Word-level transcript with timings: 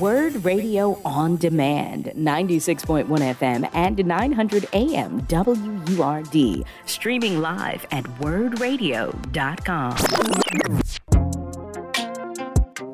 Word 0.00 0.44
Radio 0.44 1.00
on 1.04 1.36
Demand, 1.36 2.06
96.1 2.16 3.06
FM 3.06 3.70
and 3.72 4.04
900 4.04 4.68
AM 4.72 5.20
WURD. 5.22 6.64
Streaming 6.86 7.40
live 7.40 7.86
at 7.90 8.04
wurdradio.com. 8.20 9.96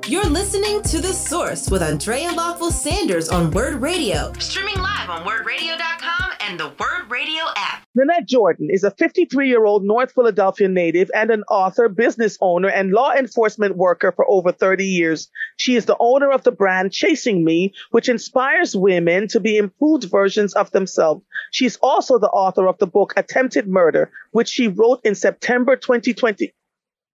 You're 0.07 0.27
listening 0.27 0.83
to 0.83 1.01
The 1.01 1.13
Source 1.13 1.71
with 1.71 1.83
Andrea 1.83 2.33
Lawful-Sanders 2.33 3.29
on 3.31 3.51
Word 3.51 3.81
Radio. 3.81 4.33
Streaming 4.39 4.77
live 4.77 5.09
on 5.09 5.25
wurdradio.com 5.25 6.22
and 6.45 6.59
the 6.59 6.69
Word 6.69 7.09
Radio 7.09 7.45
app. 7.57 7.87
Nannette 7.95 8.27
Jordan 8.27 8.69
is 8.71 8.85
a 8.85 8.91
53 8.91 9.49
year 9.49 9.65
old 9.65 9.85
North 9.85 10.13
Philadelphia 10.13 10.69
native 10.69 11.11
and 11.15 11.31
an 11.31 11.45
author, 11.45 11.89
business 11.89 12.37
owner, 12.41 12.69
and 12.69 12.91
law 12.91 13.13
enforcement 13.13 13.77
worker 13.77 14.13
for 14.13 14.29
over 14.29 14.51
30 14.51 14.85
years. 14.85 15.31
She 15.57 15.77
is 15.77 15.85
the 15.85 15.97
owner 16.01 16.33
of 16.33 16.43
the 16.43 16.51
brand 16.51 16.93
Chasing 16.93 17.45
Me, 17.45 17.73
which 17.91 18.09
inspires 18.09 18.77
women 18.77 19.29
to 19.29 19.41
be 19.41 19.57
improved 19.57 20.05
versions 20.05 20.55
of 20.55 20.71
themselves. 20.73 21.23
She's 21.53 21.77
also 21.77 22.19
the 22.19 22.31
author 22.31 22.67
of 22.67 22.79
the 22.79 22.87
book 22.87 23.13
Attempted 23.17 23.69
Murder, 23.69 24.11
which 24.33 24.49
she 24.49 24.69
wrote 24.69 25.01
in 25.05 25.15
September 25.15 25.77
2020. 25.77 26.53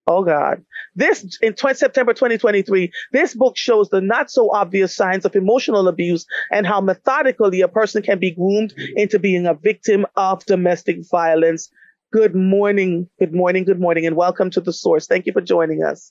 Oh 0.09 0.25
God. 0.25 0.65
This 0.97 1.39
in 1.43 1.53
20, 1.53 1.77
September 1.77 2.15
2023, 2.15 2.91
this 3.13 3.35
book 3.35 3.59
shows 3.59 3.91
the 3.91 4.01
not 4.01 4.31
so 4.31 4.51
obvious 4.51 4.97
signs 4.97 5.27
of 5.27 5.37
emotional 5.37 5.87
abuse 5.87 6.25
and 6.51 6.67
how 6.67 6.81
methodically 6.81 7.61
a 7.61 7.69
person 7.69 8.03
can 8.03 8.19
be 8.19 8.31
groomed 8.31 8.73
into 8.97 9.19
being 9.19 9.47
a 9.47 9.53
victim 9.53 10.07
of 10.17 10.45
domestic 10.47 10.97
violence. 11.11 11.69
Good 12.11 12.35
morning. 12.35 13.07
Good 13.19 13.35
morning. 13.35 13.65
Good 13.65 13.81
morning. 13.81 14.07
And 14.07 14.17
welcome 14.17 14.51
to 14.53 14.63
the 14.63 14.73
source. 14.73 15.07
Thank 15.07 15.27
you 15.27 15.35
for 15.35 15.43
joining 15.43 15.85
us. 15.85 16.11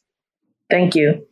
Thank 0.70 0.94
you. 0.94 1.26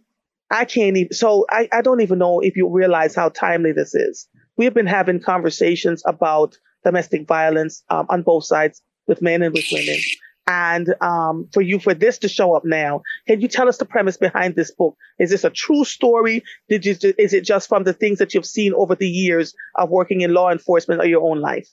I 0.50 0.66
can't 0.66 0.98
even, 0.98 1.14
so 1.14 1.46
I, 1.52 1.70
I 1.72 1.84
don't 1.84 2.02
even 2.02 2.18
know 2.18 2.40
if 2.40 2.56
you 2.56 2.68
realize 2.68 3.14
how 3.14 3.30
timely 3.30 3.74
this 3.74 3.94
is. 3.94 4.28
We 4.58 4.66
have 4.66 4.74
been 4.74 4.88
having 4.88 5.20
conversations 5.20 6.02
about 6.08 6.58
domestic 6.84 7.28
violence 7.28 7.84
um, 7.92 8.08
on 8.10 8.24
both 8.24 8.46
sides 8.46 8.82
with 9.08 9.22
men 9.22 9.44
and 9.44 9.54
with 9.54 9.66
women 9.72 10.00
and 10.48 10.94
um, 11.02 11.48
for 11.54 11.62
you 11.62 11.80
for 11.80 11.94
this 11.94 12.18
to 12.20 12.28
show 12.28 12.56
up 12.56 12.64
now. 12.66 13.02
Can 13.28 13.42
you 13.42 13.48
tell 13.48 13.68
us 13.68 13.78
the 13.78 13.86
premise 13.86 14.18
behind 14.18 14.56
this 14.56 14.72
book? 14.72 14.96
Is 15.20 15.32
this 15.32 15.44
a 15.44 15.50
true 15.50 15.86
story? 15.86 16.44
Did 16.70 16.86
you 16.86 16.96
is 17.18 17.34
it 17.34 17.44
just 17.44 17.68
from 17.68 17.84
the 17.84 17.94
things 17.94 18.20
that 18.20 18.34
you've 18.34 18.46
seen 18.46 18.74
over 18.74 18.96
the 18.96 19.10
years 19.10 19.56
of 19.76 19.90
working 19.90 20.22
in 20.22 20.34
law 20.34 20.52
enforcement 20.52 21.02
or 21.02 21.06
your 21.06 21.24
own 21.24 21.42
life? 21.42 21.68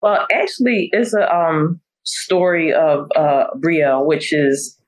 Well, 0.00 0.26
actually, 0.32 0.90
it's 0.92 1.14
a 1.14 1.32
um, 1.32 1.80
story 2.04 2.72
of 2.72 3.08
uh, 3.16 3.46
Brielle, 3.56 4.04
which 4.04 4.32
is 4.32 4.78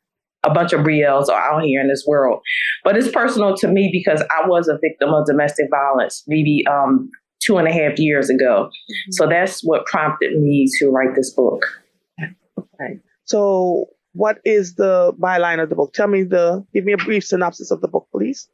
a 0.44 0.52
bunch 0.52 0.72
of 0.72 0.80
Brielles 0.80 1.28
are 1.28 1.54
out 1.54 1.62
here 1.62 1.80
in 1.80 1.88
this 1.88 2.04
world. 2.06 2.40
But 2.82 2.96
it's 2.96 3.10
personal 3.10 3.56
to 3.56 3.68
me 3.68 3.90
because 3.92 4.22
I 4.22 4.46
was 4.46 4.68
a 4.68 4.78
victim 4.80 5.14
of 5.14 5.26
domestic 5.26 5.66
violence 5.70 6.22
maybe 6.26 6.64
um, 6.70 7.10
two 7.40 7.58
and 7.58 7.68
a 7.68 7.72
half 7.72 7.98
years 7.98 8.30
ago. 8.30 8.68
Mm-hmm. 8.68 9.12
So 9.12 9.26
that's 9.28 9.62
what 9.62 9.86
prompted 9.86 10.38
me 10.38 10.66
to 10.78 10.90
write 10.90 11.14
this 11.14 11.32
book. 11.32 11.64
So, 13.24 13.86
what 14.12 14.38
is 14.44 14.76
the 14.76 15.12
byline 15.20 15.62
of 15.62 15.68
the 15.68 15.74
book? 15.74 15.92
Tell 15.92 16.06
me 16.06 16.22
the, 16.22 16.64
give 16.72 16.84
me 16.84 16.92
a 16.92 16.96
brief 16.96 17.24
synopsis 17.24 17.70
of 17.70 17.80
the 17.80 17.88
book, 17.88 18.06
please. 18.12 18.48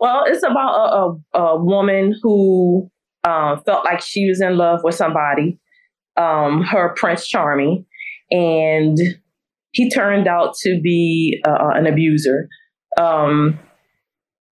Well, 0.00 0.24
it's 0.26 0.42
about 0.42 1.18
a, 1.34 1.38
a, 1.38 1.42
a 1.42 1.64
woman 1.64 2.14
who 2.22 2.90
uh, 3.24 3.56
felt 3.66 3.84
like 3.84 4.00
she 4.00 4.28
was 4.28 4.40
in 4.40 4.56
love 4.56 4.80
with 4.82 4.94
somebody, 4.94 5.58
um, 6.16 6.62
her 6.62 6.94
Prince 6.96 7.28
Charming, 7.28 7.84
and 8.30 8.96
he 9.72 9.90
turned 9.90 10.26
out 10.26 10.54
to 10.62 10.80
be 10.82 11.42
uh, 11.46 11.70
an 11.74 11.86
abuser. 11.86 12.48
Um, 12.98 13.58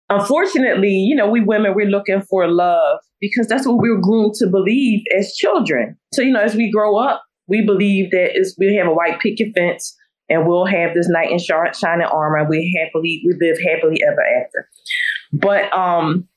unfortunately, 0.08 0.88
you 0.92 1.14
know, 1.14 1.28
we 1.28 1.40
women, 1.40 1.74
we're 1.74 1.86
looking 1.86 2.22
for 2.22 2.48
love 2.48 2.98
because 3.20 3.46
that's 3.46 3.66
what 3.66 3.80
we 3.80 3.90
were 3.90 4.00
groomed 4.00 4.34
to 4.34 4.46
believe 4.46 5.02
as 5.16 5.34
children. 5.34 5.96
So, 6.12 6.22
you 6.22 6.32
know, 6.32 6.40
as 6.40 6.54
we 6.54 6.70
grow 6.70 6.96
up, 6.96 7.22
we 7.50 7.66
believe 7.66 8.12
that 8.12 8.38
is 8.38 8.56
we 8.58 8.74
have 8.76 8.86
a 8.86 8.94
white 8.94 9.20
picket 9.20 9.48
fence 9.54 9.96
and 10.28 10.46
we'll 10.46 10.64
have 10.64 10.94
this 10.94 11.08
knight 11.08 11.30
in 11.30 11.38
shining 11.38 12.06
armor. 12.06 12.48
We 12.48 12.78
happily 12.80 13.22
we 13.26 13.34
live 13.40 13.58
happily 13.58 14.00
ever 14.06 14.22
after. 14.22 14.68
But 15.32 15.76
um, 15.76 16.28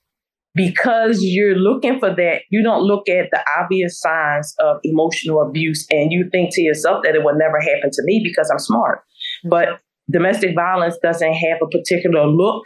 because 0.54 1.20
you're 1.22 1.54
looking 1.54 2.00
for 2.00 2.10
that, 2.14 2.42
you 2.50 2.62
don't 2.62 2.82
look 2.82 3.08
at 3.08 3.30
the 3.30 3.40
obvious 3.58 4.00
signs 4.00 4.54
of 4.58 4.78
emotional 4.82 5.40
abuse, 5.42 5.86
and 5.90 6.12
you 6.12 6.28
think 6.30 6.50
to 6.54 6.62
yourself 6.62 7.04
that 7.04 7.14
it 7.14 7.24
will 7.24 7.36
never 7.36 7.60
happen 7.60 7.90
to 7.92 8.02
me 8.04 8.20
because 8.24 8.50
I'm 8.50 8.58
smart. 8.58 9.02
But 9.48 9.80
domestic 10.10 10.54
violence 10.54 10.96
doesn't 11.02 11.32
have 11.32 11.58
a 11.62 11.68
particular 11.68 12.26
look, 12.26 12.64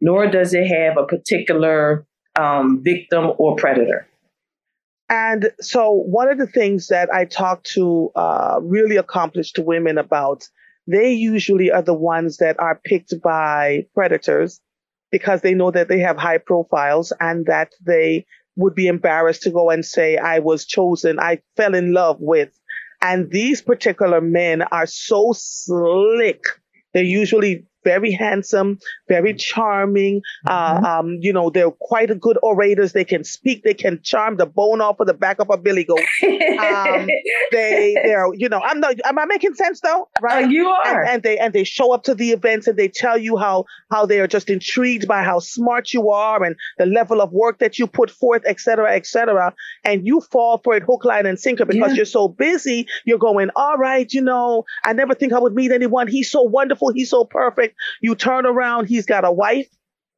nor 0.00 0.26
does 0.30 0.54
it 0.54 0.66
have 0.66 0.96
a 0.96 1.06
particular 1.06 2.06
um, 2.38 2.82
victim 2.82 3.32
or 3.38 3.56
predator. 3.56 4.08
And 5.12 5.50
so, 5.60 5.92
one 5.92 6.30
of 6.30 6.38
the 6.38 6.46
things 6.46 6.86
that 6.86 7.12
I 7.12 7.26
talk 7.26 7.64
to 7.74 8.10
uh, 8.16 8.60
really 8.62 8.96
accomplished 8.96 9.58
women 9.58 9.98
about, 9.98 10.48
they 10.86 11.12
usually 11.12 11.70
are 11.70 11.82
the 11.82 11.92
ones 11.92 12.38
that 12.38 12.58
are 12.58 12.80
picked 12.82 13.20
by 13.22 13.84
predators 13.94 14.58
because 15.10 15.42
they 15.42 15.52
know 15.52 15.70
that 15.70 15.88
they 15.88 15.98
have 15.98 16.16
high 16.16 16.38
profiles 16.38 17.12
and 17.20 17.44
that 17.44 17.72
they 17.84 18.24
would 18.56 18.74
be 18.74 18.86
embarrassed 18.86 19.42
to 19.42 19.50
go 19.50 19.68
and 19.68 19.84
say, 19.84 20.16
I 20.16 20.38
was 20.38 20.64
chosen, 20.64 21.20
I 21.20 21.42
fell 21.58 21.74
in 21.74 21.92
love 21.92 22.16
with. 22.18 22.58
And 23.02 23.30
these 23.30 23.60
particular 23.60 24.22
men 24.22 24.62
are 24.62 24.86
so 24.86 25.34
slick. 25.36 26.42
They're 26.94 27.02
usually 27.04 27.66
very 27.84 28.12
handsome, 28.12 28.78
very 29.08 29.34
charming. 29.34 30.22
Uh, 30.46 30.74
mm-hmm. 30.74 30.84
Uh, 30.84 30.92
um, 30.92 31.18
you 31.20 31.32
know, 31.32 31.50
they're 31.50 31.70
quite 31.70 32.08
good 32.20 32.38
orators. 32.42 32.92
They 32.92 33.04
can 33.04 33.24
speak. 33.24 33.62
They 33.64 33.74
can 33.74 34.00
charm 34.02 34.36
the 34.36 34.46
bone 34.46 34.80
off 34.80 35.00
of 35.00 35.06
the 35.06 35.14
back 35.14 35.38
of 35.40 35.48
a 35.50 35.56
billy 35.56 35.84
goat. 35.84 36.00
Um, 36.22 37.08
they, 37.52 37.96
they're, 38.04 38.26
you 38.34 38.48
know, 38.48 38.60
I'm 38.60 38.80
not. 38.80 38.96
Am 39.04 39.18
I 39.18 39.24
making 39.26 39.54
sense 39.54 39.80
though? 39.80 40.08
Right? 40.20 40.44
Uh, 40.44 40.48
you 40.48 40.68
are. 40.68 41.02
And, 41.02 41.10
and, 41.10 41.22
they 41.22 41.38
and 41.38 41.52
they 41.52 41.64
show 41.64 41.92
up 41.92 42.04
to 42.04 42.14
the 42.14 42.30
events 42.30 42.66
and 42.66 42.78
they 42.78 42.88
tell 42.88 43.18
you 43.18 43.36
how 43.36 43.64
how 43.90 44.06
they 44.06 44.20
are 44.20 44.26
just 44.26 44.50
intrigued 44.50 45.08
by 45.08 45.22
how 45.22 45.38
smart 45.38 45.92
you 45.92 46.10
are 46.10 46.42
and 46.42 46.56
the 46.78 46.86
level 46.86 47.20
of 47.20 47.32
work 47.32 47.58
that 47.58 47.78
you 47.78 47.86
put 47.86 48.10
forth, 48.10 48.42
et 48.46 48.60
cetera, 48.60 48.94
et 48.94 49.06
cetera. 49.06 49.54
And 49.84 50.06
you 50.06 50.20
fall 50.20 50.60
for 50.62 50.74
it 50.74 50.82
hook, 50.82 51.04
line, 51.04 51.26
and 51.26 51.38
sinker 51.38 51.64
because 51.64 51.90
yeah. 51.90 51.96
you're 51.96 52.04
so 52.04 52.28
busy. 52.28 52.86
You're 53.04 53.18
going, 53.18 53.50
all 53.56 53.76
right, 53.76 54.10
you 54.12 54.22
know, 54.22 54.64
I 54.84 54.92
never 54.92 55.14
think 55.14 55.32
I 55.32 55.38
would 55.38 55.54
meet 55.54 55.72
anyone. 55.72 56.08
He's 56.08 56.30
so 56.30 56.42
wonderful. 56.42 56.92
He's 56.92 57.10
so 57.10 57.24
perfect. 57.24 57.71
You 58.00 58.14
turn 58.14 58.46
around, 58.46 58.86
he's 58.86 59.06
got 59.06 59.24
a 59.24 59.32
wife, 59.32 59.68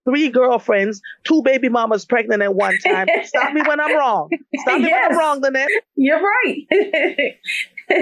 three 0.05 0.29
girlfriends, 0.29 1.01
two 1.25 1.43
baby 1.43 1.69
mamas 1.69 2.05
pregnant 2.05 2.43
at 2.43 2.55
one 2.55 2.77
time. 2.79 3.09
Stop 3.25 3.53
me 3.53 3.63
when 3.63 3.81
I'm 3.81 3.97
wrong. 3.97 4.29
Stop 4.57 4.81
me 4.81 4.89
yes. 4.89 5.11
when 5.11 5.13
I'm 5.13 5.19
wrong, 5.19 5.41
Nannette. 5.41 5.69
You're 5.97 6.21
right. 6.21 6.67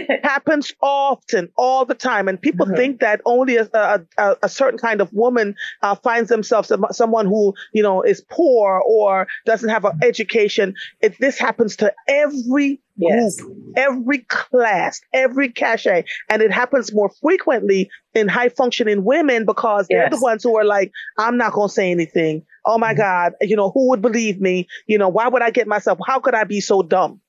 happens 0.22 0.72
often, 0.80 1.48
all 1.56 1.84
the 1.84 1.94
time, 1.94 2.28
and 2.28 2.40
people 2.40 2.66
mm-hmm. 2.66 2.76
think 2.76 3.00
that 3.00 3.20
only 3.24 3.56
a, 3.56 3.68
a, 3.74 4.36
a, 4.42 4.48
certain 4.48 4.78
kind 4.78 5.00
of 5.00 5.12
woman 5.12 5.54
uh, 5.82 5.94
finds 5.94 6.28
themselves 6.28 6.72
someone 6.90 7.26
who 7.26 7.54
you 7.72 7.82
know 7.82 8.02
is 8.02 8.24
poor 8.30 8.82
or 8.86 9.26
doesn't 9.46 9.68
have 9.68 9.84
an 9.84 9.98
education. 10.02 10.74
It, 11.00 11.16
this 11.20 11.38
happens 11.38 11.76
to 11.76 11.92
every 12.08 12.80
Yes. 12.96 13.38
Every 13.74 14.18
class, 14.18 15.00
every 15.14 15.50
cachet. 15.50 16.04
And 16.28 16.42
it 16.42 16.52
happens 16.52 16.92
more 16.92 17.10
frequently 17.22 17.88
in 18.14 18.28
high 18.28 18.50
functioning 18.50 19.02
women 19.02 19.46
because 19.46 19.86
they're 19.88 20.10
the 20.10 20.20
ones 20.20 20.42
who 20.42 20.58
are 20.58 20.64
like, 20.64 20.92
I'm 21.18 21.38
not 21.38 21.52
going 21.54 21.68
to 21.68 21.74
say 21.74 21.90
anything. 21.90 22.44
Oh 22.66 22.76
my 22.76 22.92
mm-hmm. 22.92 23.00
God. 23.00 23.32
You 23.40 23.56
know, 23.56 23.70
who 23.70 23.88
would 23.88 24.02
believe 24.02 24.42
me? 24.42 24.68
You 24.86 24.98
know, 24.98 25.08
why 25.08 25.26
would 25.26 25.40
I 25.40 25.50
get 25.50 25.66
myself? 25.66 25.98
How 26.06 26.20
could 26.20 26.34
I 26.34 26.44
be 26.44 26.60
so 26.60 26.82
dumb? 26.82 27.21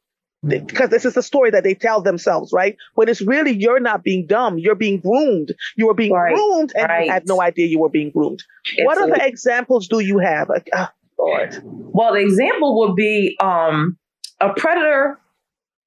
Because 0.46 0.90
this 0.90 1.06
is 1.06 1.14
the 1.14 1.24
story 1.24 1.52
that 1.52 1.64
they 1.64 1.74
tell 1.74 2.02
themselves, 2.02 2.52
right? 2.52 2.76
When 2.96 3.08
it's 3.08 3.22
really 3.22 3.52
you're 3.52 3.80
not 3.80 4.04
being 4.04 4.28
dumb, 4.28 4.58
you're 4.58 4.76
being 4.76 5.00
groomed. 5.00 5.54
You 5.78 5.88
were 5.88 5.94
being 5.94 6.12
right. 6.12 6.36
groomed 6.36 6.74
and 6.76 6.90
right. 6.90 7.06
you 7.06 7.12
had 7.12 7.28
no 7.28 7.42
idea 7.42 7.68
you 7.68 7.80
were 7.80 7.90
being 7.90 8.12
groomed. 8.12 8.44
What 8.80 8.98
other 8.98 9.18
examples 9.22 9.88
do 9.88 10.00
you 10.00 10.20
have? 10.20 10.50
Uh, 10.50 10.88
Lord. 11.18 11.62
Well, 11.64 12.14
the 12.14 12.20
example 12.20 12.80
would 12.80 12.96
be 12.96 13.38
um, 13.42 13.98
a 14.42 14.54
predator 14.54 15.20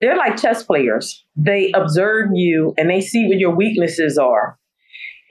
they're 0.01 0.17
like 0.17 0.41
chess 0.41 0.63
players. 0.63 1.25
They 1.37 1.73
observe 1.73 2.31
you 2.35 2.75
and 2.77 2.91
they 2.91 3.01
see 3.01 3.27
what 3.27 3.39
your 3.39 3.55
weaknesses 3.55 4.19
are. 4.19 4.59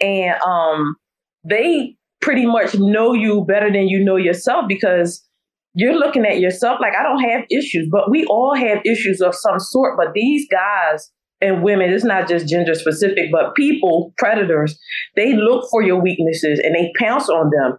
And 0.01 0.35
um, 0.41 0.95
they 1.43 1.95
pretty 2.21 2.45
much 2.45 2.75
know 2.75 3.13
you 3.13 3.45
better 3.47 3.71
than 3.71 3.87
you 3.87 4.03
know 4.03 4.15
yourself 4.15 4.65
because 4.67 5.24
you're 5.75 5.97
looking 5.97 6.25
at 6.25 6.39
yourself 6.39 6.79
like 6.81 6.93
I 6.97 7.03
don't 7.03 7.21
have 7.29 7.43
issues, 7.51 7.87
but 7.91 8.09
we 8.09 8.25
all 8.25 8.55
have 8.55 8.79
issues 8.85 9.21
of 9.21 9.35
some 9.35 9.59
sort. 9.59 9.97
But 9.97 10.13
these 10.13 10.47
guys 10.49 11.11
and 11.41 11.61
women, 11.63 11.91
it's 11.91 12.05
not 12.05 12.27
just 12.27 12.47
gender 12.47 12.73
specific, 12.73 13.31
but 13.31 13.55
people, 13.55 14.13
predators, 14.17 14.79
they 15.15 15.33
look 15.35 15.67
for 15.69 15.81
your 15.83 16.01
weaknesses 16.01 16.59
and 16.63 16.73
they 16.73 16.91
pounce 16.97 17.29
on 17.29 17.51
them. 17.51 17.77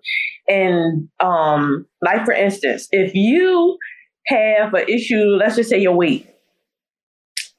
And 0.49 1.09
um, 1.21 1.87
like 2.03 2.25
for 2.25 2.35
instance, 2.35 2.87
if 2.93 3.15
you 3.15 3.79
have 4.27 4.75
an 4.75 4.89
issue, 4.89 5.37
let's 5.39 5.57
just 5.57 5.71
say 5.71 5.79
your 5.79 5.97
weight, 5.97 6.29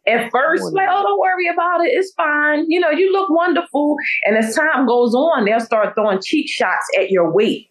at 0.07 0.31
first, 0.31 0.63
like, 0.73 0.87
oh, 0.89 1.03
don't 1.03 1.19
worry 1.19 1.47
about 1.53 1.85
it. 1.85 1.89
It's 1.91 2.13
fine. 2.15 2.65
You 2.69 2.79
know, 2.79 2.91
you 2.91 3.11
look 3.11 3.29
wonderful. 3.29 3.97
And 4.23 4.37
as 4.37 4.55
time 4.55 4.87
goes 4.87 5.13
on, 5.13 5.43
they'll 5.43 5.59
start 5.59 5.95
throwing 5.95 6.19
cheap 6.23 6.47
shots 6.47 6.85
at 6.97 7.09
your 7.09 7.33
weight. 7.33 7.69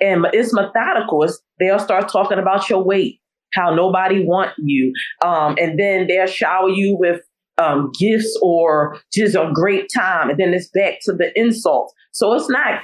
And 0.00 0.26
it's 0.32 0.52
methodical. 0.52 1.22
It's, 1.22 1.40
they'll 1.58 1.78
start 1.78 2.08
talking 2.10 2.38
about 2.38 2.68
your 2.68 2.82
weight, 2.82 3.20
how 3.54 3.74
nobody 3.74 4.24
want 4.24 4.52
you. 4.58 4.92
Um, 5.24 5.56
and 5.58 5.78
then 5.78 6.06
they'll 6.06 6.26
shower 6.26 6.68
you 6.68 6.96
with 6.98 7.20
um, 7.58 7.90
gifts 7.98 8.38
or 8.42 8.98
just 9.12 9.34
a 9.34 9.50
great 9.52 9.86
time. 9.94 10.30
And 10.30 10.38
then 10.38 10.52
it's 10.52 10.68
back 10.68 10.98
to 11.02 11.12
the 11.12 11.32
insult. 11.38 11.92
So 12.12 12.34
it's 12.34 12.50
not 12.50 12.80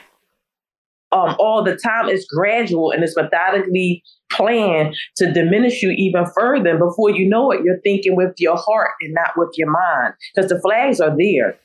um, 1.12 1.36
all 1.38 1.62
the 1.62 1.76
time. 1.76 2.08
It's 2.08 2.24
gradual 2.24 2.90
and 2.90 3.04
it's 3.04 3.16
methodically 3.16 4.02
planned 4.30 4.96
to 5.16 5.30
diminish 5.30 5.82
you 5.82 5.90
even 5.90 6.24
further. 6.34 6.70
And 6.70 6.78
before 6.78 7.10
you 7.10 7.28
know 7.28 7.50
it, 7.50 7.60
you're 7.64 7.80
thinking 7.80 8.16
with 8.16 8.34
your 8.38 8.56
heart 8.56 8.92
and 9.02 9.14
not 9.14 9.32
with 9.36 9.50
your 9.56 9.70
mind 9.70 10.14
because 10.34 10.48
the 10.48 10.60
flags 10.60 11.00
are 11.00 11.14
there. 11.16 11.58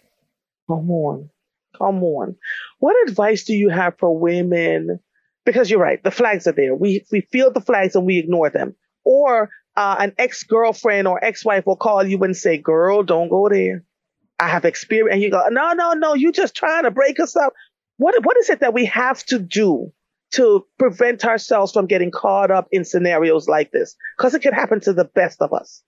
Come 0.67 0.91
on. 0.91 1.29
Come 1.77 2.03
on. 2.03 2.35
What 2.79 2.95
advice 3.07 3.43
do 3.45 3.53
you 3.53 3.69
have 3.69 3.97
for 3.97 4.17
women? 4.17 4.99
Because 5.47 5.71
you're 5.71 5.79
right, 5.79 6.03
the 6.03 6.11
flags 6.11 6.45
are 6.45 6.51
there. 6.51 6.75
We 6.75 7.05
we 7.09 7.21
feel 7.21 7.53
the 7.53 7.61
flags 7.61 7.95
and 7.95 8.05
we 8.05 8.19
ignore 8.19 8.49
them. 8.49 8.75
Or 9.05 9.49
uh, 9.77 9.95
an 9.97 10.13
ex 10.17 10.43
girlfriend 10.43 11.07
or 11.07 11.23
ex 11.23 11.45
wife 11.45 11.65
will 11.65 11.77
call 11.77 12.05
you 12.05 12.21
and 12.23 12.35
say, 12.35 12.57
"Girl, 12.57 13.01
don't 13.01 13.29
go 13.29 13.47
there." 13.47 13.85
I 14.37 14.49
have 14.49 14.65
experience, 14.65 15.13
and 15.13 15.21
you 15.23 15.31
go, 15.31 15.41
"No, 15.49 15.71
no, 15.71 15.93
no, 15.93 16.15
You're 16.15 16.33
just 16.33 16.53
trying 16.53 16.83
to 16.83 16.91
break 16.91 17.21
us 17.21 17.37
up." 17.37 17.53
What 17.95 18.25
what 18.25 18.35
is 18.35 18.49
it 18.49 18.59
that 18.59 18.73
we 18.73 18.87
have 18.87 19.23
to 19.27 19.39
do 19.39 19.93
to 20.33 20.65
prevent 20.77 21.23
ourselves 21.23 21.71
from 21.71 21.85
getting 21.85 22.11
caught 22.11 22.51
up 22.51 22.67
in 22.71 22.83
scenarios 22.83 23.47
like 23.47 23.71
this? 23.71 23.95
Because 24.17 24.33
it 24.33 24.41
can 24.41 24.53
happen 24.53 24.81
to 24.81 24.91
the 24.91 25.05
best 25.05 25.41
of 25.41 25.53
us. 25.53 25.81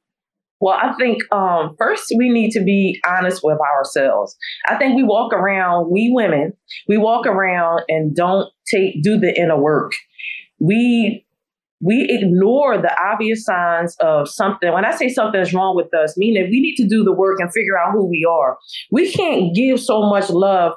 Well, 0.62 0.76
I 0.76 0.94
think 1.00 1.22
um, 1.34 1.76
first 1.78 2.14
we 2.18 2.30
need 2.30 2.52
to 2.52 2.62
be 2.62 3.00
honest 3.08 3.42
with 3.44 3.58
ourselves. 3.60 4.36
I 4.68 4.76
think 4.76 4.96
we 4.96 5.04
walk 5.04 5.34
around, 5.34 5.90
we 5.90 6.12
women, 6.14 6.54
we 6.88 6.98
walk 6.98 7.26
around 7.26 7.84
and 7.88 8.16
don't 8.16 8.52
take 8.70 9.02
do 9.02 9.18
the 9.18 9.34
inner 9.40 9.60
work. 9.60 9.94
We 10.60 11.26
we 11.82 12.08
ignore 12.10 12.78
the 12.78 12.94
obvious 13.02 13.46
signs 13.46 13.96
of 14.02 14.28
something. 14.30 14.74
When 14.74 14.84
I 14.84 14.94
say 14.96 15.08
something 15.08 15.40
is 15.40 15.54
wrong 15.54 15.78
with 15.78 15.94
us, 15.94 16.18
meaning 16.18 16.50
we 16.52 16.60
need 16.60 16.76
to 16.76 16.88
do 16.88 17.06
the 17.06 17.14
work 17.14 17.40
and 17.40 17.52
figure 17.54 17.80
out 17.80 17.94
who 17.94 18.06
we 18.06 18.28
are. 18.30 18.58
We 18.92 19.12
can't 19.12 19.56
give 19.56 19.80
so 19.80 20.02
much 20.10 20.30
love 20.30 20.74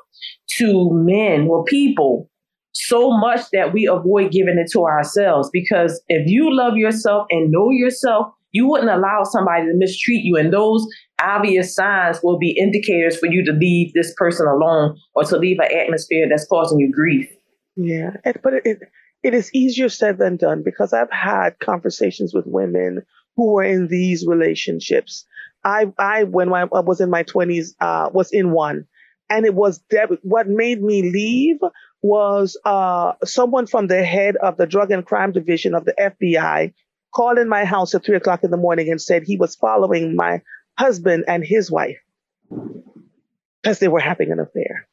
to 0.59 0.91
men 0.93 1.49
or 1.49 1.65
people 1.65 2.31
so 2.75 3.11
much 3.11 3.41
that 3.53 3.73
we 3.73 3.87
avoid 3.87 4.33
giving 4.33 4.59
it 4.59 4.71
to 4.73 4.85
ourselves. 4.85 5.51
Because 5.53 6.03
if 6.09 6.27
you 6.27 6.55
love 6.55 6.77
yourself 6.77 7.27
and 7.31 7.51
know 7.51 7.71
yourself, 7.71 8.33
you 8.53 8.69
wouldn't 8.69 8.91
allow 8.91 9.25
somebody 9.25 9.67
to 9.67 9.73
mistreat 9.75 10.25
you. 10.25 10.37
And 10.37 10.53
those 10.53 10.87
obvious 11.21 11.75
signs 11.75 12.21
will 12.23 12.39
be 12.39 12.51
indicators 12.51 13.19
for 13.19 13.27
you 13.27 13.45
to 13.45 13.53
leave 13.53 13.93
this 13.95 14.15
person 14.17 14.47
alone 14.47 14.97
or 15.15 15.25
to 15.25 15.37
leave 15.37 15.59
an 15.59 15.75
atmosphere 15.77 16.27
that's 16.29 16.47
causing 16.47 16.79
you 16.79 16.93
grief. 16.93 17.29
Yeah, 17.77 18.17
but 18.43 18.55
it, 18.65 18.79
it 19.23 19.35
is 19.35 19.51
easier 19.55 19.89
said 19.89 20.19
than 20.19 20.37
done 20.37 20.63
because 20.63 20.93
I've 20.93 21.11
had 21.11 21.59
conversations 21.59 22.35
with 22.35 22.47
women 22.47 23.03
who 23.37 23.53
were 23.53 23.65
in 23.65 23.89
these 23.89 24.27
relationships. 24.27 25.25
I, 25.65 25.93
I, 25.99 26.25
when 26.25 26.53
I 26.53 26.65
was 26.65 27.01
in 27.01 27.09
my 27.09 27.23
twenties, 27.23 27.75
uh, 27.81 28.11
was 28.13 28.31
in 28.33 28.51
one 28.51 28.87
and 29.31 29.47
it 29.47 29.55
was 29.55 29.79
deb- 29.89 30.19
what 30.23 30.49
made 30.49 30.83
me 30.83 31.11
leave 31.11 31.59
was, 32.03 32.59
uh, 32.65 33.13
someone 33.25 33.67
from 33.67 33.87
the 33.87 34.05
head 34.05 34.37
of 34.37 34.57
the 34.59 34.67
drug 34.67 34.91
and 34.91 35.07
crime 35.07 35.33
division 35.33 35.75
of 35.75 35.85
the 35.85 35.95
FBI 35.99 36.75
called 37.13 37.39
in 37.39 37.49
my 37.49 37.65
house 37.65 37.95
at 37.95 38.05
three 38.05 38.17
o'clock 38.17 38.45
in 38.45 38.51
the 38.51 38.57
morning 38.57 38.91
and 38.91 39.01
said 39.01 39.23
he 39.23 39.37
was 39.37 39.55
following 39.55 40.17
my 40.17 40.43
husband 40.79 41.25
and 41.29 41.45
his 41.45 41.71
wife 41.71 41.99
because 43.63 43.79
they 43.79 43.89
were 43.89 44.01
having 44.01 44.33
an 44.33 44.41
affair. 44.41 44.89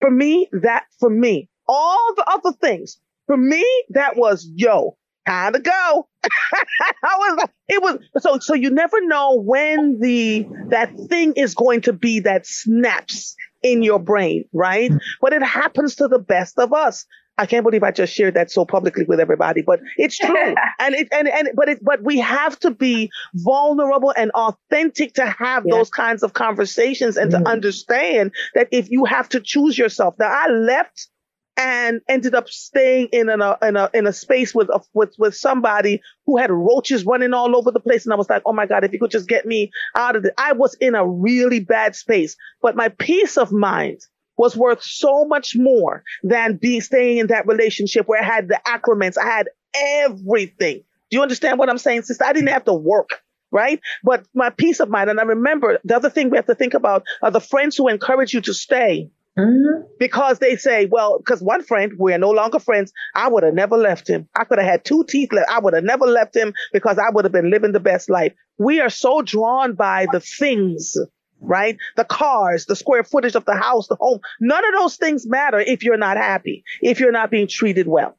For 0.00 0.10
me, 0.10 0.48
that, 0.52 0.84
for 1.00 1.08
me, 1.08 1.48
all 1.66 2.14
the 2.16 2.24
other 2.28 2.52
things, 2.52 2.98
for 3.26 3.36
me, 3.36 3.64
that 3.90 4.16
was, 4.16 4.48
yo, 4.54 4.96
time 5.26 5.52
to 5.54 5.58
go. 5.60 6.08
I 6.24 7.16
was 7.18 7.48
it 7.68 7.82
was 7.82 7.98
so 8.18 8.38
so 8.38 8.54
you 8.54 8.70
never 8.70 9.00
know 9.00 9.40
when 9.40 9.98
the 10.00 10.46
that 10.68 10.92
thing 11.08 11.34
is 11.36 11.54
going 11.54 11.82
to 11.82 11.92
be 11.92 12.20
that 12.20 12.46
snaps 12.46 13.36
in 13.62 13.82
your 13.82 13.98
brain, 13.98 14.44
right? 14.52 14.92
But 15.20 15.32
it 15.32 15.42
happens 15.42 15.96
to 15.96 16.08
the 16.08 16.18
best 16.18 16.58
of 16.58 16.72
us. 16.72 17.06
I 17.38 17.46
can't 17.46 17.64
believe 17.64 17.82
I 17.82 17.90
just 17.90 18.14
shared 18.14 18.34
that 18.34 18.50
so 18.50 18.64
publicly 18.64 19.04
with 19.04 19.20
everybody, 19.20 19.62
but 19.62 19.80
it's 19.96 20.18
true. 20.18 20.34
and 20.78 20.94
it 20.94 21.08
and 21.12 21.28
and 21.28 21.50
but 21.54 21.68
it 21.68 21.84
but 21.84 22.02
we 22.02 22.18
have 22.18 22.58
to 22.60 22.70
be 22.70 23.10
vulnerable 23.34 24.12
and 24.16 24.30
authentic 24.32 25.14
to 25.14 25.26
have 25.26 25.64
yeah. 25.66 25.74
those 25.74 25.90
kinds 25.90 26.22
of 26.22 26.32
conversations 26.32 27.16
and 27.16 27.32
mm-hmm. 27.32 27.44
to 27.44 27.50
understand 27.50 28.32
that 28.54 28.68
if 28.70 28.90
you 28.90 29.04
have 29.04 29.28
to 29.30 29.40
choose 29.40 29.76
yourself. 29.76 30.14
Now 30.18 30.28
I 30.28 30.48
left 30.48 31.08
and 31.56 32.00
ended 32.08 32.34
up 32.34 32.48
staying 32.48 33.08
in 33.12 33.28
a 33.28 33.56
in 33.62 33.76
a 33.76 33.90
in 33.94 34.06
a 34.06 34.12
space 34.12 34.54
with 34.54 34.68
a, 34.68 34.80
with 34.92 35.14
with 35.18 35.34
somebody 35.34 36.00
who 36.26 36.36
had 36.36 36.50
roaches 36.50 37.06
running 37.06 37.32
all 37.32 37.56
over 37.56 37.70
the 37.70 37.80
place, 37.80 38.04
and 38.04 38.12
I 38.12 38.16
was 38.16 38.28
like, 38.28 38.42
oh 38.46 38.52
my 38.52 38.66
god, 38.66 38.84
if 38.84 38.92
you 38.92 38.98
could 38.98 39.10
just 39.10 39.28
get 39.28 39.46
me 39.46 39.70
out 39.94 40.16
of 40.16 40.24
it. 40.24 40.34
I 40.38 40.52
was 40.52 40.74
in 40.80 40.94
a 40.94 41.06
really 41.06 41.60
bad 41.60 41.96
space, 41.96 42.36
but 42.60 42.76
my 42.76 42.88
peace 42.88 43.36
of 43.36 43.52
mind 43.52 44.00
was 44.36 44.56
worth 44.56 44.82
so 44.82 45.24
much 45.24 45.56
more 45.56 46.02
than 46.22 46.56
being 46.56 46.80
staying 46.80 47.18
in 47.18 47.26
that 47.28 47.46
relationship 47.46 48.06
where 48.06 48.22
I 48.22 48.24
had 48.24 48.48
the 48.48 48.60
accliments, 48.66 49.16
I 49.16 49.26
had 49.26 49.48
everything. 49.74 50.82
Do 51.10 51.16
you 51.16 51.22
understand 51.22 51.58
what 51.58 51.70
I'm 51.70 51.78
saying, 51.78 52.02
sister? 52.02 52.24
I 52.24 52.32
didn't 52.32 52.48
have 52.48 52.64
to 52.64 52.74
work 52.74 53.22
right? 53.52 53.80
But 54.02 54.26
my 54.34 54.50
peace 54.50 54.80
of 54.80 54.90
mind. 54.90 55.08
And 55.08 55.20
I 55.20 55.22
remember 55.22 55.78
the 55.84 55.94
other 55.94 56.10
thing 56.10 56.30
we 56.30 56.36
have 56.36 56.46
to 56.46 56.56
think 56.56 56.74
about 56.74 57.04
are 57.22 57.30
the 57.30 57.40
friends 57.40 57.76
who 57.76 57.86
encourage 57.86 58.34
you 58.34 58.40
to 58.42 58.52
stay 58.52 59.08
Mm-hmm. 59.38 59.82
Because 59.98 60.38
they 60.38 60.56
say, 60.56 60.86
well, 60.86 61.18
because 61.18 61.42
one 61.42 61.62
friend, 61.62 61.92
we're 61.98 62.16
no 62.16 62.30
longer 62.30 62.58
friends. 62.58 62.92
I 63.14 63.28
would 63.28 63.42
have 63.42 63.54
never 63.54 63.76
left 63.76 64.08
him. 64.08 64.28
I 64.34 64.44
could 64.44 64.58
have 64.58 64.66
had 64.66 64.84
two 64.84 65.04
teeth 65.04 65.32
left. 65.32 65.50
I 65.50 65.58
would 65.58 65.74
have 65.74 65.84
never 65.84 66.06
left 66.06 66.34
him 66.34 66.54
because 66.72 66.98
I 66.98 67.10
would 67.10 67.24
have 67.26 67.32
been 67.32 67.50
living 67.50 67.72
the 67.72 67.80
best 67.80 68.08
life. 68.08 68.32
We 68.58 68.80
are 68.80 68.88
so 68.88 69.20
drawn 69.20 69.74
by 69.74 70.06
the 70.10 70.20
things, 70.20 70.96
right? 71.40 71.76
The 71.96 72.04
cars, 72.04 72.66
the 72.66 72.76
square 72.76 73.04
footage 73.04 73.34
of 73.34 73.44
the 73.44 73.54
house, 73.54 73.88
the 73.88 73.96
home. 73.96 74.20
None 74.40 74.64
of 74.64 74.80
those 74.80 74.96
things 74.96 75.26
matter 75.26 75.60
if 75.60 75.82
you're 75.82 75.96
not 75.96 76.16
happy, 76.16 76.64
if 76.82 77.00
you're 77.00 77.12
not 77.12 77.30
being 77.30 77.48
treated 77.48 77.86
well. 77.86 78.16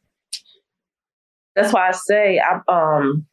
That's 1.55 1.73
why 1.73 1.89
I 1.89 1.91
say, 1.91 2.39
I, 2.39 2.59
um, 2.71 3.25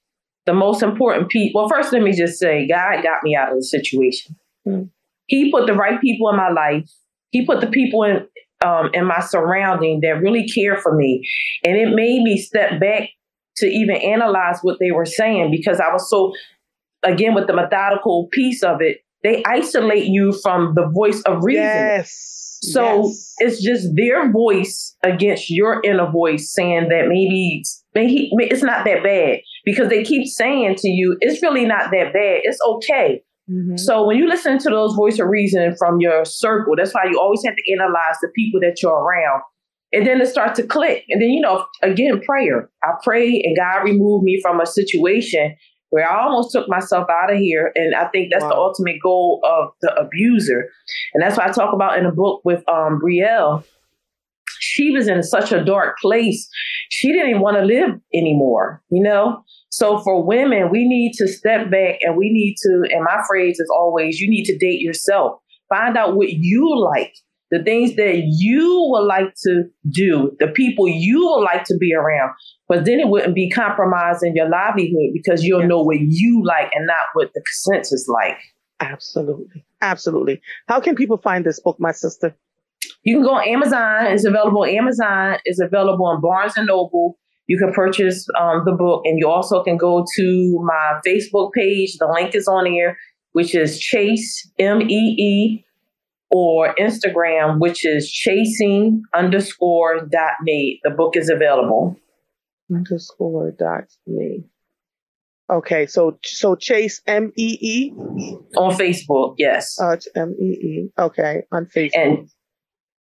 the 0.46 0.54
most 0.54 0.82
important 0.82 1.28
piece. 1.28 1.52
Well, 1.54 1.68
first, 1.68 1.92
let 1.92 2.02
me 2.02 2.12
just 2.12 2.38
say, 2.38 2.66
God 2.66 3.02
got 3.02 3.22
me 3.22 3.36
out 3.36 3.50
of 3.50 3.58
the 3.58 3.64
situation. 3.64 4.36
Mm. 4.66 4.90
He 5.26 5.50
put 5.50 5.66
the 5.66 5.74
right 5.74 6.00
people 6.00 6.30
in 6.30 6.36
my 6.36 6.50
life 6.50 6.88
he 7.34 7.44
put 7.44 7.60
the 7.60 7.66
people 7.66 8.04
in 8.04 8.28
um, 8.64 8.90
in 8.94 9.06
my 9.06 9.18
surrounding 9.18 10.00
that 10.02 10.20
really 10.22 10.46
care 10.48 10.78
for 10.78 10.94
me, 10.94 11.28
and 11.64 11.76
it 11.76 11.88
made 11.92 12.22
me 12.22 12.38
step 12.38 12.80
back 12.80 13.10
to 13.56 13.66
even 13.66 13.96
analyze 13.96 14.60
what 14.62 14.78
they 14.78 14.92
were 14.92 15.04
saying 15.04 15.50
because 15.50 15.80
I 15.80 15.92
was 15.92 16.08
so 16.08 16.32
again 17.02 17.34
with 17.34 17.48
the 17.48 17.52
methodical 17.52 18.28
piece 18.30 18.62
of 18.62 18.80
it. 18.80 18.98
They 19.24 19.42
isolate 19.46 20.04
you 20.04 20.38
from 20.42 20.74
the 20.76 20.86
voice 20.94 21.20
of 21.22 21.42
reason. 21.42 21.64
Yes. 21.64 22.58
So 22.72 23.08
yes. 23.08 23.34
it's 23.38 23.62
just 23.62 23.88
their 23.96 24.30
voice 24.30 24.96
against 25.02 25.50
your 25.50 25.80
inner 25.82 26.10
voice 26.10 26.52
saying 26.52 26.88
that 26.90 27.08
maybe, 27.08 27.62
maybe 27.94 28.30
it's 28.32 28.62
not 28.62 28.84
that 28.84 29.02
bad 29.02 29.40
because 29.64 29.88
they 29.88 30.04
keep 30.04 30.28
saying 30.28 30.76
to 30.76 30.88
you, 30.88 31.16
it's 31.20 31.42
really 31.42 31.64
not 31.64 31.90
that 31.90 32.12
bad. 32.12 32.40
It's 32.44 32.58
okay. 32.66 33.22
Mm-hmm. 33.50 33.76
So 33.76 34.06
when 34.06 34.16
you 34.16 34.28
listen 34.28 34.58
to 34.58 34.70
those 34.70 34.94
voice 34.94 35.18
of 35.18 35.28
reason 35.28 35.74
from 35.78 36.00
your 36.00 36.24
circle, 36.24 36.74
that's 36.76 36.94
why 36.94 37.04
you 37.10 37.18
always 37.18 37.42
have 37.44 37.54
to 37.54 37.72
analyze 37.72 38.16
the 38.22 38.28
people 38.34 38.60
that 38.60 38.82
you're 38.82 38.92
around. 38.92 39.42
And 39.92 40.06
then 40.06 40.20
it 40.20 40.28
starts 40.28 40.58
to 40.58 40.66
click. 40.66 41.04
And 41.08 41.22
then, 41.22 41.30
you 41.30 41.40
know, 41.40 41.66
again, 41.82 42.20
prayer. 42.22 42.70
I 42.82 42.92
pray 43.02 43.42
and 43.44 43.56
God 43.56 43.84
removed 43.84 44.24
me 44.24 44.40
from 44.42 44.60
a 44.60 44.66
situation 44.66 45.54
where 45.94 46.10
I 46.10 46.24
almost 46.24 46.50
took 46.50 46.68
myself 46.68 47.06
out 47.08 47.32
of 47.32 47.38
here. 47.38 47.70
And 47.76 47.94
I 47.94 48.08
think 48.08 48.30
that's 48.32 48.42
wow. 48.42 48.50
the 48.50 48.56
ultimate 48.56 48.96
goal 49.00 49.40
of 49.44 49.68
the 49.80 49.94
abuser. 49.94 50.68
And 51.12 51.22
that's 51.22 51.36
what 51.36 51.48
I 51.48 51.52
talk 51.52 51.72
about 51.72 51.96
in 51.96 52.02
the 52.02 52.10
book 52.10 52.40
with 52.44 52.68
um, 52.68 53.00
Brielle. 53.00 53.62
She 54.58 54.90
was 54.90 55.06
in 55.06 55.22
such 55.22 55.52
a 55.52 55.64
dark 55.64 55.96
place. 56.02 56.48
She 56.90 57.12
didn't 57.12 57.28
even 57.28 57.42
want 57.42 57.58
to 57.58 57.64
live 57.64 57.90
anymore, 58.12 58.82
you 58.90 59.04
know? 59.04 59.44
So 59.70 60.00
for 60.00 60.20
women, 60.20 60.68
we 60.68 60.84
need 60.84 61.12
to 61.12 61.28
step 61.28 61.70
back 61.70 61.98
and 62.00 62.16
we 62.16 62.28
need 62.28 62.56
to, 62.64 62.92
and 62.92 63.04
my 63.04 63.22
phrase 63.28 63.60
is 63.60 63.70
always, 63.72 64.18
you 64.18 64.28
need 64.28 64.46
to 64.46 64.58
date 64.58 64.80
yourself. 64.80 65.38
Find 65.68 65.96
out 65.96 66.16
what 66.16 66.32
you 66.32 66.76
like, 66.76 67.14
the 67.54 67.62
things 67.62 67.94
that 67.96 68.22
you 68.26 68.88
would 68.90 69.06
like 69.06 69.34
to 69.44 69.64
do, 69.88 70.36
the 70.40 70.48
people 70.48 70.88
you 70.88 71.24
would 71.24 71.44
like 71.44 71.64
to 71.64 71.76
be 71.78 71.94
around. 71.94 72.32
But 72.68 72.84
then 72.84 72.98
it 72.98 73.08
wouldn't 73.08 73.34
be 73.34 73.48
compromising 73.48 74.34
your 74.34 74.48
livelihood 74.48 75.10
because 75.12 75.44
you'll 75.44 75.60
yes. 75.60 75.68
know 75.68 75.82
what 75.82 75.98
you 76.00 76.42
like 76.44 76.70
and 76.74 76.86
not 76.86 77.06
what 77.12 77.30
the 77.34 77.42
consensus 77.42 78.08
like. 78.08 78.38
Absolutely. 78.80 79.64
Absolutely. 79.80 80.40
How 80.66 80.80
can 80.80 80.96
people 80.96 81.18
find 81.18 81.44
this 81.44 81.60
book, 81.60 81.76
my 81.78 81.92
sister? 81.92 82.34
You 83.04 83.16
can 83.16 83.24
go 83.24 83.34
on 83.34 83.48
Amazon. 83.48 84.06
It's 84.06 84.24
available 84.24 84.62
on 84.62 84.70
Amazon. 84.70 85.38
It's 85.44 85.60
available 85.60 86.06
on 86.06 86.20
Barnes 86.20 86.56
and 86.56 86.66
Noble 86.66 87.18
you 87.46 87.58
can 87.58 87.72
purchase 87.72 88.26
um, 88.40 88.62
the 88.64 88.72
book 88.72 89.02
and 89.04 89.18
you 89.18 89.28
also 89.28 89.62
can 89.62 89.76
go 89.76 90.04
to 90.16 90.64
my 90.64 91.00
Facebook 91.06 91.52
page. 91.52 91.96
The 91.98 92.06
link 92.06 92.34
is 92.34 92.48
on 92.48 92.66
here, 92.66 92.96
which 93.32 93.54
is 93.54 93.78
Chase, 93.78 94.50
M 94.58 94.80
E 94.80 95.16
E 95.18 95.64
or 96.34 96.74
Instagram, 96.80 97.60
which 97.60 97.86
is 97.86 98.10
chasing 98.10 99.04
underscore 99.14 100.00
dot 100.00 100.32
me. 100.42 100.80
The 100.82 100.90
book 100.90 101.16
is 101.16 101.30
available. 101.30 101.96
Underscore 102.74 103.52
dot 103.56 103.84
me. 104.04 104.42
Okay, 105.48 105.86
so 105.86 106.18
so 106.24 106.56
Chase 106.56 107.00
M 107.06 107.32
E 107.36 107.56
E 107.60 107.92
on 108.56 108.74
Facebook, 108.74 109.36
yes. 109.38 109.78
Uh, 109.80 109.96
M 110.16 110.34
E 110.40 110.44
E. 110.44 110.90
Okay, 110.98 111.42
on 111.52 111.66
Facebook. 111.66 111.90
And 111.94 112.28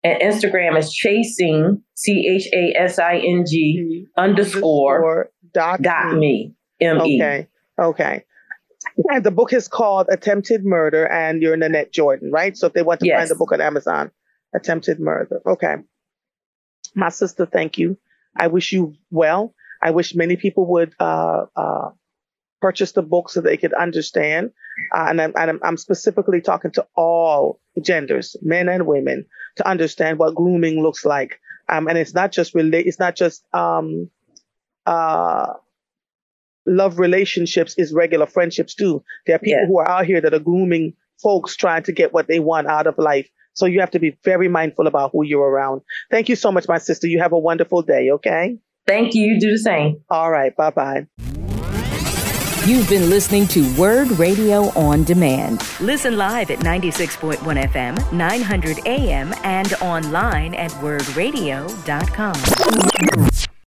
and 0.05 0.23
Instagram 0.23 0.79
is 0.79 0.93
chasing 0.93 1.83
C 1.95 2.29
H 2.33 2.49
A 2.53 2.81
S 2.81 3.01
I 3.01 3.17
N 3.17 3.43
G 3.45 4.07
underscore 4.17 5.31
dot, 5.53 5.83
dot 5.83 6.15
me 6.15 6.55
M 6.81 7.01
E. 7.01 7.21
Okay, 7.21 7.49
okay. 7.77 8.25
And 9.09 9.25
the 9.25 9.31
book 9.31 9.53
is 9.53 9.69
called 9.69 10.09
Attempted 10.11 10.65
Murder, 10.65 11.07
and 11.07 11.43
you're 11.43 11.57
Nannette 11.57 11.93
Jordan, 11.93 12.31
right? 12.31 12.57
So 12.57 12.67
if 12.67 12.73
they 12.73 12.83
want 12.83 13.01
to 13.01 13.07
yes. 13.07 13.19
find 13.19 13.31
the 13.31 13.35
book 13.35 13.53
on 13.53 13.61
Amazon, 13.61 14.11
Attempted 14.55 15.01
Murder. 15.01 15.43
Okay. 15.47 15.77
My 16.95 17.11
sister, 17.11 17.47
thank 17.47 17.77
you. 17.77 17.99
I 18.37 18.47
wish 18.47 18.73
you 18.73 18.95
well. 19.11 19.55
I 19.83 19.91
wish 19.91 20.15
many 20.15 20.37
people 20.37 20.67
would 20.67 20.95
uh, 20.99 21.45
uh, 21.55 21.91
purchase 22.61 22.93
the 22.93 23.03
book 23.03 23.29
so 23.29 23.41
they 23.41 23.57
could 23.57 23.75
understand. 23.75 24.53
Uh, 24.95 25.07
and, 25.09 25.21
I'm, 25.21 25.33
and 25.37 25.61
I'm, 25.63 25.77
specifically 25.77 26.41
talking 26.41 26.71
to 26.73 26.87
all 26.97 27.61
genders, 27.81 28.37
men 28.43 28.69
and 28.69 28.87
women, 28.87 29.27
to 29.57 29.69
understand 29.69 30.19
what 30.19 30.35
grooming 30.35 30.83
looks 30.83 31.05
like. 31.05 31.41
Um, 31.69 31.89
and 31.89 31.99
it's 31.99 32.15
not 32.15 32.33
just 32.33 32.55
relate, 32.55 32.87
it's 32.87 32.99
not 32.99 33.17
just 33.17 33.45
um, 33.55 34.11
uh, 34.85 35.55
love 36.67 36.99
relationships 36.99 37.75
is 37.77 37.93
regular 37.93 38.27
friendships 38.27 38.75
too. 38.75 39.03
There 39.27 39.37
are 39.37 39.39
people 39.39 39.61
yeah. 39.61 39.67
who 39.67 39.79
are 39.79 39.89
out 39.89 40.07
here 40.07 40.21
that 40.21 40.35
are 40.35 40.39
grooming 40.39 40.95
folks 41.23 41.57
trying 41.57 41.83
to 41.85 41.93
get 41.93 42.13
what 42.13 42.29
they 42.29 42.41
want 42.41 42.67
out 42.67 42.87
of 42.87 42.99
life. 42.99 43.29
So 43.55 43.67
you 43.67 43.81
have 43.81 43.91
to 43.93 43.99
be 43.99 44.19
very 44.23 44.49
mindful 44.49 44.87
about 44.87 45.13
who 45.13 45.25
you're 45.25 45.49
around. 45.49 45.81
Thank 46.11 46.29
you 46.29 46.37
so 46.37 46.53
much, 46.53 46.69
my 46.69 46.79
sister. 46.79 47.07
You 47.07 47.21
have 47.21 47.33
a 47.33 47.39
wonderful 47.39 47.81
day, 47.83 48.11
okay? 48.11 48.59
Thank 48.87 49.15
you. 49.15 49.25
You 49.25 49.41
do 49.41 49.53
the 49.53 49.59
same. 49.59 50.03
All 50.11 50.31
right. 50.31 50.55
Bye 50.55 50.71
bye. 50.71 51.07
You've 52.67 52.89
been 52.89 53.09
listening 53.09 53.47
to 53.49 53.77
Word 53.77 54.11
Radio 54.19 54.77
on 54.77 55.05
Demand. 55.05 55.65
Listen 55.81 56.19
live 56.19 56.51
at 56.51 56.59
96.1 56.59 57.37
FM, 57.39 58.13
900 58.13 58.87
AM, 58.87 59.33
and 59.45 59.73
online 59.75 60.53
at 60.55 60.73
wurdradio.com. 60.73 62.35